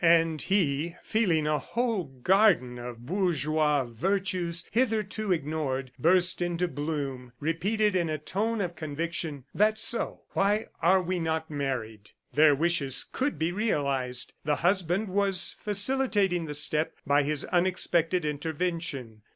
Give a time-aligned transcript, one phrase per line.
[0.03, 7.95] And he, feeling a whole garden of bourgeois virtues, hitherto ignored, bursting into bloom, repeated
[7.95, 13.37] in a tone of conviction: "That's so; why are we not married!" Their wishes could
[13.37, 14.33] be realized.
[14.43, 19.21] The husband was facilitating the step by his unexpected intervention.